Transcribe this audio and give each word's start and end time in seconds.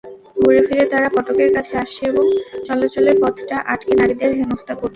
ঘুরেফিরে 0.37 0.85
তারা 0.91 1.07
ফটকের 1.15 1.49
কাছে 1.55 1.73
আসছে 1.77 2.01
এবং 2.11 2.25
চলাচলের 2.65 3.15
পথটা 3.21 3.55
আটকে 3.71 3.93
নারীদের 3.95 4.31
হেনস্তা 4.39 4.73
করছে। 4.73 4.89